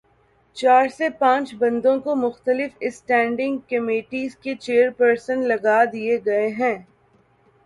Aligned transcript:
چار 0.57 0.87
سے 0.87 1.09
پانچ 1.19 1.53
بندوں 1.55 1.99
کو 1.99 2.15
مختلف 2.15 2.71
اسٹینڈنگ 2.79 3.57
کمیٹیز 3.69 4.35
کے 4.35 4.55
چیئر 4.55 4.89
پرسن 4.89 5.47
لگادیے 5.47 6.17
گئے 6.25 6.47
ہیں۔ 6.59 6.77